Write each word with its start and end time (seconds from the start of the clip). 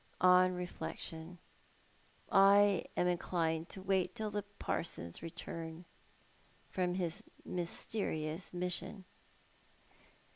On 0.21 0.55
reflection 0.55 1.37
I 2.31 2.85
am 2.97 3.05
inclined 3.05 3.69
to 3.69 3.83
wait 3.83 4.15
till 4.15 4.31
the 4.31 4.41
parson's 4.57 5.21
return 5.21 5.85
from 6.71 6.95
his 6.95 7.23
mysterious 7.45 8.51
mission." 8.51 9.05